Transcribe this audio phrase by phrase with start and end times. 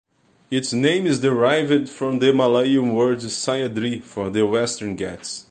[0.49, 5.39] Its name is derived from the Malayalam word "Sahyadri" for the Western Ghats.